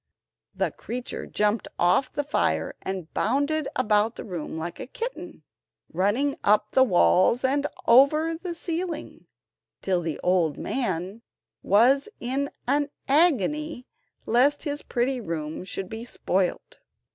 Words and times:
The 0.55 0.71
creature 0.71 1.27
jumped 1.27 1.67
off 1.77 2.11
the 2.11 2.23
fire, 2.23 2.73
and 2.81 3.13
bounded 3.13 3.67
about 3.75 4.15
the 4.15 4.23
room 4.23 4.57
like 4.57 4.79
a 4.79 4.87
kitten, 4.87 5.43
running 5.93 6.37
up 6.43 6.71
the 6.71 6.83
walls 6.83 7.43
and 7.43 7.67
over 7.87 8.33
the 8.35 8.55
ceiling, 8.55 9.27
till 9.83 10.01
the 10.01 10.19
old 10.23 10.57
man 10.57 11.21
was 11.61 12.09
in 12.19 12.49
an 12.67 12.89
agony 13.07 13.85
lest 14.25 14.63
his 14.63 14.81
pretty 14.81 15.21
room 15.21 15.63
should 15.63 15.87
be 15.87 16.03
spoilt. 16.03 16.79